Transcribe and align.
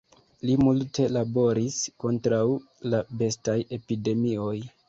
Li 0.49 0.53
multe 0.67 1.05
laboris 1.17 1.77
kontraŭ 2.05 2.41
la 2.95 3.05
bestaj 3.21 3.59
epidemioj. 3.79 4.61